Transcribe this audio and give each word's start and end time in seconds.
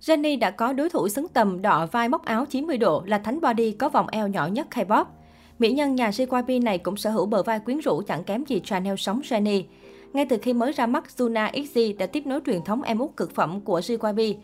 Jennie 0.00 0.38
đã 0.38 0.50
có 0.50 0.72
đối 0.72 0.90
thủ 0.90 1.08
xứng 1.08 1.28
tầm 1.28 1.62
đọ 1.62 1.86
vai 1.92 2.08
móc 2.08 2.24
áo 2.24 2.46
90 2.50 2.78
độ 2.78 3.02
là 3.06 3.18
thánh 3.18 3.40
body 3.40 3.72
có 3.72 3.88
vòng 3.88 4.06
eo 4.12 4.28
nhỏ 4.28 4.46
nhất 4.46 4.66
K-pop. 4.70 5.04
Mỹ 5.58 5.72
nhân 5.72 5.94
nhà 5.94 6.10
JYP 6.10 6.62
này 6.62 6.78
cũng 6.78 6.96
sở 6.96 7.10
hữu 7.10 7.26
bờ 7.26 7.42
vai 7.42 7.60
quyến 7.60 7.78
rũ 7.78 8.02
chẳng 8.06 8.24
kém 8.24 8.44
gì 8.44 8.60
Chanel 8.64 8.94
sống 8.96 9.20
Jennie. 9.20 9.62
Ngay 10.12 10.26
từ 10.26 10.38
khi 10.42 10.52
mới 10.52 10.72
ra 10.72 10.86
mắt, 10.86 11.04
Juna 11.16 11.50
XZ 11.52 11.96
đã 11.96 12.06
tiếp 12.06 12.26
nối 12.26 12.40
truyền 12.46 12.62
thống 12.64 12.82
em 12.82 12.98
út 12.98 13.16
cực 13.16 13.34
phẩm 13.34 13.60
của 13.60 13.80
JYP. 13.80 14.34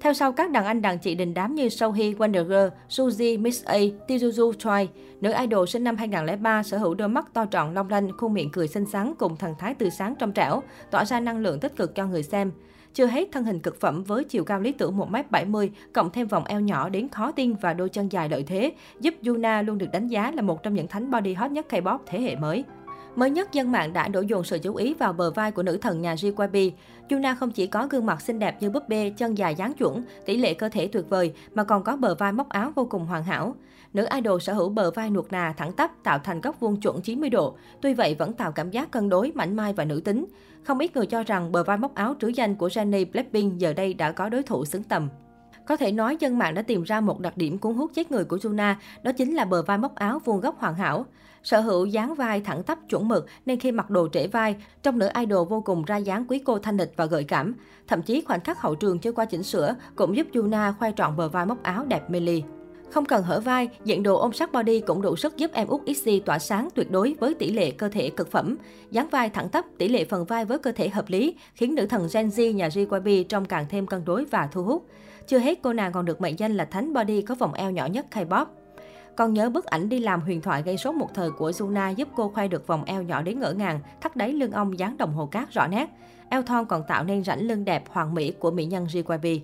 Theo 0.00 0.12
sau 0.14 0.32
các 0.32 0.50
đàn 0.50 0.64
anh 0.64 0.82
đàn 0.82 0.98
chị 0.98 1.14
đình 1.14 1.34
đám 1.34 1.54
như 1.54 1.68
Sohee, 1.68 2.10
Wonder 2.10 2.44
Girl, 2.44 2.68
Suzy, 2.88 3.40
Miss 3.40 3.64
A, 3.64 3.78
Tizuzu 4.08 4.52
Choi, 4.52 4.88
nữ 5.20 5.32
idol 5.40 5.66
sinh 5.66 5.84
năm 5.84 5.96
2003 5.96 6.62
sở 6.62 6.78
hữu 6.78 6.94
đôi 6.94 7.08
mắt 7.08 7.34
to 7.34 7.44
tròn 7.44 7.74
long 7.74 7.90
lanh, 7.90 8.16
khuôn 8.16 8.34
miệng 8.34 8.50
cười 8.50 8.68
xinh 8.68 8.86
xắn 8.86 9.14
cùng 9.18 9.36
thần 9.36 9.54
thái 9.58 9.74
tươi 9.74 9.90
sáng 9.90 10.14
trong 10.18 10.32
trẻo, 10.32 10.62
tỏa 10.90 11.04
ra 11.04 11.20
năng 11.20 11.38
lượng 11.38 11.60
tích 11.60 11.76
cực 11.76 11.94
cho 11.94 12.06
người 12.06 12.22
xem. 12.22 12.52
Chưa 12.94 13.06
hết 13.06 13.28
thân 13.32 13.44
hình 13.44 13.60
cực 13.60 13.80
phẩm 13.80 14.04
với 14.04 14.24
chiều 14.24 14.44
cao 14.44 14.60
lý 14.60 14.72
tưởng 14.72 14.98
1m70, 14.98 15.68
cộng 15.92 16.10
thêm 16.10 16.26
vòng 16.26 16.44
eo 16.44 16.60
nhỏ 16.60 16.88
đến 16.88 17.08
khó 17.08 17.32
tin 17.32 17.54
và 17.54 17.74
đôi 17.74 17.88
chân 17.88 18.12
dài 18.12 18.28
lợi 18.28 18.42
thế, 18.42 18.72
giúp 19.00 19.14
Yuna 19.26 19.62
luôn 19.62 19.78
được 19.78 19.88
đánh 19.92 20.08
giá 20.08 20.30
là 20.30 20.42
một 20.42 20.62
trong 20.62 20.74
những 20.74 20.86
thánh 20.86 21.10
body 21.10 21.34
hot 21.34 21.50
nhất 21.50 21.66
K-pop 21.68 21.98
thế 22.06 22.20
hệ 22.20 22.36
mới. 22.36 22.64
Mới 23.16 23.30
nhất, 23.30 23.52
dân 23.52 23.72
mạng 23.72 23.92
đã 23.92 24.08
đổ 24.08 24.20
dồn 24.20 24.44
sự 24.44 24.58
chú 24.58 24.74
ý 24.74 24.94
vào 24.94 25.12
bờ 25.12 25.30
vai 25.30 25.52
của 25.52 25.62
nữ 25.62 25.76
thần 25.76 26.02
nhà 26.02 26.14
JYP. 26.14 26.70
Yuna 27.10 27.34
không 27.34 27.50
chỉ 27.50 27.66
có 27.66 27.86
gương 27.90 28.06
mặt 28.06 28.20
xinh 28.20 28.38
đẹp 28.38 28.56
như 28.60 28.70
búp 28.70 28.88
bê, 28.88 29.12
chân 29.16 29.38
dài 29.38 29.54
dáng 29.54 29.74
chuẩn, 29.74 30.02
tỷ 30.26 30.36
lệ 30.36 30.54
cơ 30.54 30.68
thể 30.68 30.88
tuyệt 30.88 31.04
vời, 31.08 31.32
mà 31.54 31.64
còn 31.64 31.82
có 31.82 31.96
bờ 31.96 32.14
vai 32.14 32.32
móc 32.32 32.48
áo 32.48 32.72
vô 32.74 32.86
cùng 32.90 33.06
hoàn 33.06 33.22
hảo. 33.22 33.54
Nữ 33.92 34.06
idol 34.14 34.40
sở 34.40 34.52
hữu 34.52 34.68
bờ 34.68 34.90
vai 34.90 35.10
nuột 35.10 35.32
nà, 35.32 35.54
thẳng 35.56 35.72
tắp, 35.72 35.90
tạo 36.04 36.18
thành 36.18 36.40
góc 36.40 36.60
vuông 36.60 36.80
chuẩn 36.80 37.00
90 37.00 37.30
độ. 37.30 37.56
Tuy 37.80 37.94
vậy 37.94 38.14
vẫn 38.18 38.32
tạo 38.32 38.52
cảm 38.52 38.70
giác 38.70 38.90
cân 38.90 39.08
đối, 39.08 39.32
mảnh 39.34 39.56
mai 39.56 39.72
và 39.72 39.84
nữ 39.84 40.00
tính. 40.00 40.26
Không 40.62 40.78
ít 40.78 40.96
người 40.96 41.06
cho 41.06 41.22
rằng 41.22 41.52
bờ 41.52 41.64
vai 41.64 41.76
móc 41.76 41.94
áo 41.94 42.14
trứ 42.20 42.28
danh 42.28 42.54
của 42.54 42.68
Jennie 42.68 43.06
Blackpink 43.12 43.58
giờ 43.58 43.72
đây 43.72 43.94
đã 43.94 44.12
có 44.12 44.28
đối 44.28 44.42
thủ 44.42 44.64
xứng 44.64 44.82
tầm. 44.82 45.08
Có 45.70 45.76
thể 45.76 45.92
nói 45.92 46.16
dân 46.20 46.38
mạng 46.38 46.54
đã 46.54 46.62
tìm 46.62 46.82
ra 46.82 47.00
một 47.00 47.20
đặc 47.20 47.36
điểm 47.36 47.58
cuốn 47.58 47.74
hút 47.74 47.90
chết 47.94 48.12
người 48.12 48.24
của 48.24 48.36
Juna, 48.36 48.74
đó 49.02 49.12
chính 49.12 49.34
là 49.34 49.44
bờ 49.44 49.62
vai 49.62 49.78
móc 49.78 49.94
áo 49.94 50.18
vuông 50.24 50.40
góc 50.40 50.58
hoàn 50.58 50.74
hảo. 50.74 51.06
Sở 51.42 51.60
hữu 51.60 51.86
dáng 51.86 52.14
vai 52.14 52.40
thẳng 52.40 52.62
tắp 52.62 52.78
chuẩn 52.88 53.08
mực 53.08 53.26
nên 53.46 53.60
khi 53.60 53.72
mặc 53.72 53.90
đồ 53.90 54.08
trễ 54.12 54.26
vai, 54.26 54.56
trong 54.82 54.98
nữ 54.98 55.08
idol 55.20 55.48
vô 55.48 55.60
cùng 55.60 55.84
ra 55.84 55.96
dáng 55.96 56.24
quý 56.28 56.38
cô 56.38 56.58
thanh 56.58 56.76
lịch 56.76 56.92
và 56.96 57.06
gợi 57.06 57.24
cảm. 57.24 57.54
Thậm 57.88 58.02
chí 58.02 58.20
khoảnh 58.20 58.40
khắc 58.40 58.60
hậu 58.60 58.74
trường 58.74 58.98
chưa 58.98 59.12
qua 59.12 59.24
chỉnh 59.24 59.42
sửa 59.42 59.74
cũng 59.96 60.16
giúp 60.16 60.26
Juna 60.32 60.72
khoe 60.72 60.92
trọn 60.96 61.16
bờ 61.16 61.28
vai 61.28 61.46
móc 61.46 61.62
áo 61.62 61.84
đẹp 61.84 62.10
mê 62.10 62.20
ly. 62.20 62.42
Không 62.90 63.04
cần 63.04 63.22
hở 63.22 63.40
vai, 63.40 63.68
diện 63.84 64.02
đồ 64.02 64.16
ôm 64.16 64.32
sát 64.32 64.52
body 64.52 64.80
cũng 64.80 65.02
đủ 65.02 65.16
sức 65.16 65.36
giúp 65.36 65.50
em 65.54 65.68
út 65.68 65.80
XC 65.86 66.10
tỏa 66.26 66.38
sáng 66.38 66.68
tuyệt 66.74 66.90
đối 66.90 67.14
với 67.20 67.34
tỷ 67.34 67.50
lệ 67.50 67.70
cơ 67.70 67.88
thể 67.88 68.10
cực 68.10 68.30
phẩm. 68.30 68.56
dáng 68.90 69.08
vai 69.08 69.30
thẳng 69.30 69.48
tắp, 69.48 69.64
tỷ 69.78 69.88
lệ 69.88 70.04
phần 70.04 70.24
vai 70.24 70.44
với 70.44 70.58
cơ 70.58 70.72
thể 70.72 70.88
hợp 70.88 71.04
lý, 71.08 71.34
khiến 71.54 71.74
nữ 71.74 71.86
thần 71.86 72.08
Gen 72.12 72.28
Z 72.28 72.52
nhà 72.52 72.68
JYP 72.68 73.24
trông 73.24 73.44
càng 73.44 73.66
thêm 73.68 73.86
cân 73.86 74.04
đối 74.04 74.24
và 74.24 74.48
thu 74.52 74.62
hút. 74.62 74.86
Chưa 75.26 75.38
hết, 75.38 75.58
cô 75.62 75.72
nàng 75.72 75.92
còn 75.92 76.04
được 76.04 76.20
mệnh 76.20 76.38
danh 76.38 76.56
là 76.56 76.64
thánh 76.64 76.92
body 76.92 77.22
có 77.22 77.34
vòng 77.34 77.52
eo 77.52 77.70
nhỏ 77.70 77.86
nhất 77.86 78.06
K-pop. 78.10 78.46
Còn 79.16 79.34
nhớ 79.34 79.50
bức 79.50 79.64
ảnh 79.64 79.88
đi 79.88 79.98
làm 79.98 80.20
huyền 80.20 80.40
thoại 80.40 80.62
gây 80.62 80.76
sốt 80.76 80.94
một 80.94 81.08
thời 81.14 81.30
của 81.30 81.50
Juna 81.50 81.94
giúp 81.94 82.08
cô 82.16 82.28
khoe 82.28 82.48
được 82.48 82.66
vòng 82.66 82.84
eo 82.84 83.02
nhỏ 83.02 83.22
đến 83.22 83.40
ngỡ 83.40 83.52
ngàng, 83.52 83.80
thắt 84.00 84.16
đáy 84.16 84.32
lưng 84.32 84.52
ông 84.52 84.78
dáng 84.78 84.96
đồng 84.96 85.12
hồ 85.12 85.26
cát 85.26 85.52
rõ 85.52 85.66
nét. 85.66 85.86
Eo 86.30 86.42
thon 86.42 86.66
còn 86.66 86.82
tạo 86.88 87.04
nên 87.04 87.24
rãnh 87.24 87.48
lưng 87.48 87.64
đẹp 87.64 87.84
hoàn 87.88 88.14
mỹ 88.14 88.32
của 88.38 88.50
mỹ 88.50 88.64
nhân 88.64 88.86
JYP. 88.86 89.40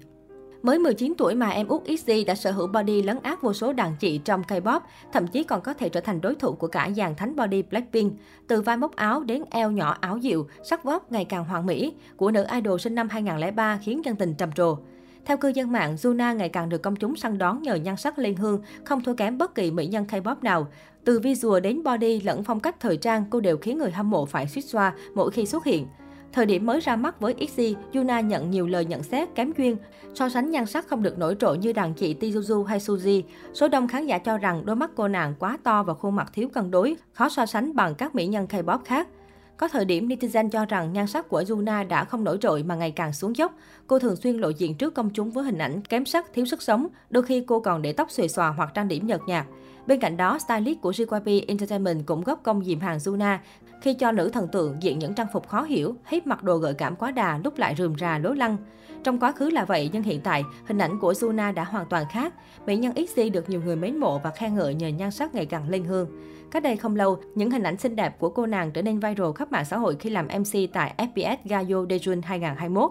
Mới 0.67 0.78
19 0.78 1.14
tuổi 1.19 1.34
mà 1.34 1.48
em 1.48 1.69
út 1.69 1.83
XG 1.98 2.12
đã 2.27 2.34
sở 2.34 2.50
hữu 2.50 2.67
body 2.67 3.03
lấn 3.03 3.19
át 3.22 3.42
vô 3.42 3.53
số 3.53 3.72
đàn 3.72 3.97
chị 4.00 4.19
trong 4.19 4.42
K-pop, 4.42 4.81
thậm 5.12 5.27
chí 5.27 5.45
còn 5.45 5.61
có 5.61 5.75
thể 5.75 5.89
trở 5.89 6.00
thành 6.00 6.20
đối 6.20 6.34
thủ 6.34 6.53
của 6.53 6.67
cả 6.67 6.91
dàn 6.97 7.14
thánh 7.14 7.36
body 7.36 7.62
Blackpink. 7.62 8.12
Từ 8.47 8.62
vai 8.62 8.77
móc 8.77 8.97
áo 8.97 9.23
đến 9.23 9.42
eo 9.50 9.70
nhỏ 9.70 9.97
áo 10.00 10.17
dịu, 10.17 10.47
sắc 10.62 10.84
vóc 10.84 11.12
ngày 11.12 11.25
càng 11.25 11.45
hoàn 11.45 11.67
mỹ 11.67 11.95
của 12.17 12.31
nữ 12.31 12.45
idol 12.55 12.78
sinh 12.78 12.95
năm 12.95 13.08
2003 13.08 13.78
khiến 13.83 14.05
dân 14.05 14.17
tình 14.17 14.34
trầm 14.34 14.53
trồ. 14.53 14.78
Theo 15.25 15.36
cư 15.36 15.48
dân 15.48 15.73
mạng, 15.73 15.97
Juna 15.97 16.36
ngày 16.36 16.48
càng 16.48 16.69
được 16.69 16.83
công 16.83 16.97
chúng 16.97 17.17
săn 17.17 17.39
đón 17.39 17.62
nhờ 17.62 17.75
nhan 17.75 17.97
sắc 17.97 18.19
lên 18.19 18.36
hương, 18.36 18.62
không 18.84 19.05
thua 19.05 19.14
kém 19.14 19.39
bất 19.39 19.55
kỳ 19.55 19.70
mỹ 19.70 19.86
nhân 19.86 20.05
K-pop 20.11 20.36
nào. 20.42 20.67
Từ 21.05 21.20
visual 21.20 21.61
đến 21.61 21.83
body 21.83 22.20
lẫn 22.20 22.45
phong 22.45 22.61
cách 22.61 22.80
thời 22.80 22.97
trang, 22.97 23.25
cô 23.30 23.41
đều 23.41 23.57
khiến 23.57 23.79
người 23.79 23.90
hâm 23.90 24.11
mộ 24.11 24.27
phải 24.27 24.48
suýt 24.48 24.63
xoa 24.63 24.95
mỗi 25.14 25.30
khi 25.30 25.46
xuất 25.46 25.64
hiện. 25.64 25.86
Thời 26.33 26.47
điểm 26.47 26.67
mới 26.67 26.81
ra 26.81 26.97
mắt 26.97 27.20
với 27.20 27.35
XG, 27.48 27.63
Yuna 27.95 28.20
nhận 28.20 28.51
nhiều 28.51 28.67
lời 28.67 28.85
nhận 28.85 29.03
xét 29.03 29.35
kém 29.35 29.53
duyên, 29.59 29.77
so 30.14 30.29
sánh 30.29 30.51
nhan 30.51 30.67
sắc 30.67 30.89
không 30.89 31.03
được 31.03 31.19
nổi 31.19 31.37
trội 31.41 31.59
như 31.59 31.73
đàn 31.73 31.95
chị 31.95 32.17
Tizuzu 32.20 32.64
hay 32.64 32.79
Suzy. 32.79 33.23
Số 33.55 33.69
đông 33.69 33.89
khán 33.89 34.07
giả 34.07 34.19
cho 34.19 34.39
rằng 34.39 34.67
đôi 34.67 34.77
mắt 34.77 34.91
cô 34.97 35.09
nàng 35.09 35.35
quá 35.39 35.59
to 35.63 35.83
và 35.83 35.95
khuôn 35.95 36.17
mặt 36.17 36.31
thiếu 36.33 36.48
cân 36.48 36.70
đối, 36.70 36.97
khó 37.13 37.29
so 37.29 37.47
sánh 37.47 37.77
bằng 37.77 37.95
các 37.95 38.14
mỹ 38.14 38.27
nhân 38.27 38.47
K-pop 38.51 38.79
khác. 38.85 39.09
Có 39.57 39.69
thời 39.69 39.85
điểm 39.85 40.09
netizen 40.09 40.51
cho 40.51 40.64
rằng 40.64 40.92
nhan 40.92 41.07
sắc 41.07 41.29
của 41.29 41.45
Yuna 41.48 41.85
đã 41.85 42.05
không 42.05 42.25
nổi 42.25 42.39
trội 42.41 42.63
mà 42.63 42.75
ngày 42.75 42.91
càng 42.91 43.13
xuống 43.13 43.37
dốc. 43.37 43.55
Cô 43.87 43.98
thường 43.98 44.17
xuyên 44.17 44.37
lộ 44.37 44.48
diện 44.48 44.75
trước 44.75 44.95
công 44.95 45.11
chúng 45.11 45.31
với 45.31 45.45
hình 45.45 45.58
ảnh 45.58 45.81
kém 45.81 46.05
sắc, 46.05 46.33
thiếu 46.35 46.47
sức 46.47 46.63
sống. 46.63 46.87
Đôi 47.11 47.23
khi 47.23 47.45
cô 47.47 47.61
còn 47.61 47.83
để 47.83 47.93
tóc 47.93 48.11
xuề 48.11 48.29
xòa 48.29 48.48
hoặc 48.48 48.70
trang 48.75 48.89
điểm 48.89 49.07
nhợt 49.07 49.20
nhạt. 49.27 49.47
Bên 49.86 50.01
cạnh 50.01 50.17
đó, 50.17 50.39
stylist 50.39 50.80
của 50.80 50.91
JYP 50.91 51.45
Entertainment 51.48 52.07
cũng 52.07 52.24
góp 52.24 52.42
công 52.42 52.64
dìm 52.64 52.80
hàng 52.80 52.98
Juna 52.98 53.39
khi 53.80 53.95
cho 53.95 54.13
nữ 54.13 54.29
thần 54.29 54.48
tượng 54.48 54.83
diện 54.83 54.98
những 54.98 55.14
trang 55.14 55.27
phục 55.33 55.48
khó 55.48 55.63
hiểu, 55.63 55.97
hết 56.05 56.27
mặc 56.27 56.42
đồ 56.42 56.57
gợi 56.57 56.74
cảm 56.74 56.97
quá 56.97 57.11
đà, 57.11 57.39
lúc 57.45 57.58
lại 57.58 57.74
rườm 57.79 57.98
rà 57.98 58.19
lố 58.19 58.33
lăng. 58.33 58.57
Trong 59.05 59.19
quá 59.19 59.33
khứ 59.33 59.51
là 59.51 59.64
vậy, 59.64 59.91
nhưng 59.92 60.02
hiện 60.02 60.20
tại, 60.20 60.45
hình 60.67 60.79
ảnh 60.79 60.98
của 60.98 61.13
Juna 61.13 61.55
đã 61.55 61.64
hoàn 61.64 61.86
toàn 61.86 62.05
khác. 62.11 62.35
Mỹ 62.67 62.77
nhân 62.77 62.92
XZ 62.92 63.33
được 63.33 63.51
nhiều 63.51 63.61
người 63.64 63.77
mến 63.77 63.96
mộ 63.96 64.19
và 64.19 64.30
khen 64.30 64.55
ngợi 64.55 64.75
nhờ 64.75 64.89
nhan 64.89 65.11
sắc 65.11 65.35
ngày 65.35 65.46
càng 65.46 65.70
lên 65.70 65.85
hương. 65.85 66.08
Cách 66.51 66.63
đây 66.63 66.77
không 66.77 66.96
lâu, 66.96 67.19
những 67.35 67.51
hình 67.51 67.63
ảnh 67.63 67.77
xinh 67.77 67.96
đẹp 67.96 68.19
của 68.19 68.29
cô 68.29 68.46
nàng 68.46 68.70
trở 68.70 68.83
nên 68.83 68.98
viral 68.98 69.33
khắp 69.35 69.52
mạng 69.52 69.64
xã 69.64 69.77
hội 69.77 69.96
khi 70.01 70.11
làm 70.11 70.27
MC 70.27 70.73
tại 70.73 70.95
FPS 70.98 71.36
Gayo 71.45 71.85
Dejun 71.85 72.20
2021. 72.25 72.91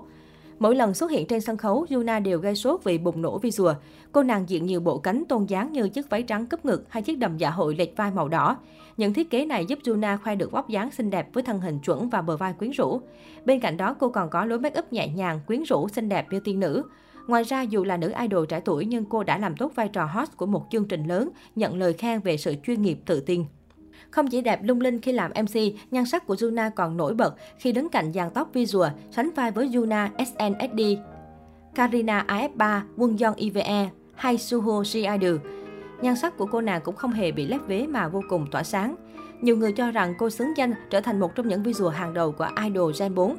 Mỗi 0.59 0.75
lần 0.75 0.93
xuất 0.93 1.11
hiện 1.11 1.27
trên 1.27 1.41
sân 1.41 1.57
khấu, 1.57 1.85
Yuna 1.89 2.19
đều 2.19 2.39
gây 2.39 2.55
sốt 2.55 2.83
vì 2.83 2.97
bùng 2.97 3.21
nổ 3.21 3.37
visual. 3.37 3.75
Cô 4.11 4.23
nàng 4.23 4.49
diện 4.49 4.65
nhiều 4.65 4.79
bộ 4.79 4.97
cánh 4.97 5.23
tôn 5.29 5.45
dáng 5.45 5.71
như 5.71 5.89
chiếc 5.89 6.09
váy 6.09 6.23
trắng 6.23 6.45
cúp 6.45 6.65
ngực 6.65 6.85
hay 6.89 7.03
chiếc 7.03 7.17
đầm 7.19 7.37
dạ 7.37 7.49
hội 7.49 7.75
lệch 7.75 7.97
vai 7.97 8.11
màu 8.11 8.27
đỏ. 8.27 8.57
Những 8.97 9.13
thiết 9.13 9.29
kế 9.29 9.45
này 9.45 9.65
giúp 9.65 9.79
Yuna 9.87 10.17
khoe 10.17 10.35
được 10.35 10.51
vóc 10.51 10.69
dáng 10.69 10.91
xinh 10.91 11.09
đẹp 11.09 11.33
với 11.33 11.43
thân 11.43 11.59
hình 11.59 11.79
chuẩn 11.79 12.09
và 12.09 12.21
bờ 12.21 12.37
vai 12.37 12.53
quyến 12.53 12.71
rũ. 12.71 13.01
Bên 13.45 13.59
cạnh 13.59 13.77
đó, 13.77 13.95
cô 13.99 14.09
còn 14.09 14.29
có 14.29 14.45
lối 14.45 14.59
make 14.59 14.79
up 14.79 14.93
nhẹ 14.93 15.07
nhàng, 15.07 15.39
quyến 15.47 15.63
rũ, 15.63 15.87
xinh 15.87 16.09
đẹp 16.09 16.27
như 16.31 16.39
tiên 16.39 16.59
nữ. 16.59 16.83
Ngoài 17.27 17.43
ra, 17.43 17.61
dù 17.61 17.83
là 17.83 17.97
nữ 17.97 18.11
idol 18.21 18.45
trẻ 18.49 18.59
tuổi 18.59 18.85
nhưng 18.85 19.05
cô 19.05 19.23
đã 19.23 19.37
làm 19.37 19.55
tốt 19.55 19.71
vai 19.75 19.87
trò 19.87 20.05
host 20.05 20.37
của 20.37 20.45
một 20.45 20.65
chương 20.71 20.87
trình 20.87 21.07
lớn, 21.07 21.29
nhận 21.55 21.77
lời 21.77 21.93
khen 21.93 22.19
về 22.19 22.37
sự 22.37 22.55
chuyên 22.65 22.81
nghiệp 22.81 22.99
tự 23.05 23.19
tin. 23.19 23.45
Không 24.09 24.27
chỉ 24.27 24.41
đẹp 24.41 24.59
lung 24.63 24.81
linh 24.81 25.01
khi 25.01 25.11
làm 25.11 25.31
MC, 25.31 25.59
nhan 25.91 26.05
sắc 26.05 26.27
của 26.27 26.35
Juna 26.35 26.71
còn 26.75 26.97
nổi 26.97 27.13
bật 27.13 27.35
khi 27.57 27.71
đứng 27.71 27.89
cạnh 27.89 28.13
dàn 28.13 28.29
tóc 28.33 28.49
visual, 28.53 28.89
sánh 29.11 29.29
vai 29.35 29.51
với 29.51 29.67
Juna, 29.67 30.09
SNSD, 30.17 30.81
Karina 31.75 32.25
AF3, 32.27 32.81
Quân 32.97 33.17
Yeon 33.19 33.33
IVE 33.35 33.89
hay 34.15 34.37
Suho 34.37 34.81
Ji 34.81 35.37
Nhan 36.01 36.15
sắc 36.15 36.37
của 36.37 36.45
cô 36.45 36.61
nàng 36.61 36.81
cũng 36.81 36.95
không 36.95 37.11
hề 37.11 37.31
bị 37.31 37.47
lép 37.47 37.61
vế 37.67 37.87
mà 37.87 38.07
vô 38.07 38.21
cùng 38.29 38.47
tỏa 38.51 38.63
sáng. 38.63 38.95
Nhiều 39.41 39.57
người 39.57 39.71
cho 39.71 39.91
rằng 39.91 40.13
cô 40.17 40.29
xứng 40.29 40.57
danh 40.57 40.73
trở 40.89 41.01
thành 41.01 41.19
một 41.19 41.35
trong 41.35 41.47
những 41.47 41.63
visual 41.63 41.93
hàng 41.93 42.13
đầu 42.13 42.31
của 42.31 42.49
idol 42.63 42.93
Gen 42.99 43.15
4. 43.15 43.37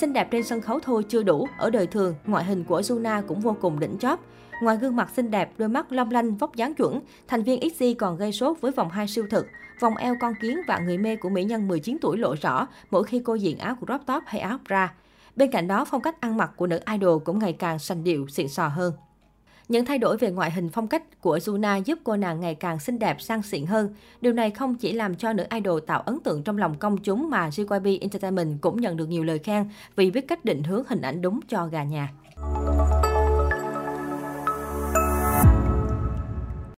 Xinh 0.00 0.12
đẹp 0.12 0.28
trên 0.30 0.42
sân 0.42 0.60
khấu 0.60 0.80
thôi 0.80 1.04
chưa 1.08 1.22
đủ, 1.22 1.48
ở 1.58 1.70
đời 1.70 1.86
thường, 1.86 2.14
ngoại 2.26 2.44
hình 2.44 2.64
của 2.64 2.80
Juna 2.80 3.22
cũng 3.26 3.40
vô 3.40 3.56
cùng 3.60 3.80
đỉnh 3.80 3.98
chóp. 3.98 4.20
Ngoài 4.60 4.76
gương 4.76 4.96
mặt 4.96 5.10
xinh 5.16 5.30
đẹp, 5.30 5.52
đôi 5.58 5.68
mắt 5.68 5.92
long 5.92 6.10
lanh, 6.10 6.36
vóc 6.36 6.56
dáng 6.56 6.74
chuẩn, 6.74 7.00
thành 7.28 7.42
viên 7.42 7.70
XG 7.70 7.84
còn 7.98 8.16
gây 8.16 8.32
sốt 8.32 8.60
với 8.60 8.72
vòng 8.72 8.90
hai 8.90 9.08
siêu 9.08 9.26
thực. 9.30 9.46
Vòng 9.80 9.96
eo 9.96 10.16
con 10.20 10.32
kiến 10.40 10.60
và 10.66 10.78
người 10.78 10.98
mê 10.98 11.16
của 11.16 11.28
mỹ 11.28 11.44
nhân 11.44 11.68
19 11.68 11.96
tuổi 12.00 12.18
lộ 12.18 12.34
rõ 12.42 12.66
mỗi 12.90 13.04
khi 13.04 13.22
cô 13.24 13.34
diện 13.34 13.58
áo 13.58 13.76
crop 13.80 14.00
top 14.06 14.22
hay 14.26 14.40
áo 14.40 14.58
bra. 14.68 14.94
Bên 15.36 15.50
cạnh 15.50 15.68
đó, 15.68 15.84
phong 15.84 16.02
cách 16.02 16.20
ăn 16.20 16.36
mặc 16.36 16.50
của 16.56 16.66
nữ 16.66 16.80
idol 16.92 17.22
cũng 17.24 17.38
ngày 17.38 17.52
càng 17.52 17.78
sành 17.78 18.04
điệu, 18.04 18.28
xịn 18.28 18.48
sò 18.48 18.68
hơn. 18.68 18.92
Những 19.68 19.84
thay 19.84 19.98
đổi 19.98 20.16
về 20.16 20.30
ngoại 20.30 20.50
hình 20.50 20.68
phong 20.68 20.88
cách 20.88 21.20
của 21.20 21.38
Juna 21.38 21.82
giúp 21.82 21.98
cô 22.04 22.16
nàng 22.16 22.40
ngày 22.40 22.54
càng 22.54 22.78
xinh 22.78 22.98
đẹp 22.98 23.20
sang 23.20 23.42
xịn 23.42 23.66
hơn. 23.66 23.94
Điều 24.20 24.32
này 24.32 24.50
không 24.50 24.74
chỉ 24.74 24.92
làm 24.92 25.14
cho 25.14 25.32
nữ 25.32 25.44
idol 25.50 25.80
tạo 25.86 26.00
ấn 26.00 26.20
tượng 26.20 26.42
trong 26.42 26.58
lòng 26.58 26.78
công 26.78 26.98
chúng 26.98 27.30
mà 27.30 27.48
JYP 27.48 27.98
Entertainment 28.00 28.60
cũng 28.60 28.80
nhận 28.80 28.96
được 28.96 29.06
nhiều 29.08 29.24
lời 29.24 29.38
khen 29.38 29.68
vì 29.96 30.10
biết 30.10 30.28
cách 30.28 30.44
định 30.44 30.62
hướng 30.62 30.82
hình 30.88 31.00
ảnh 31.00 31.22
đúng 31.22 31.40
cho 31.48 31.66
gà 31.66 31.84
nhà. 31.84 32.12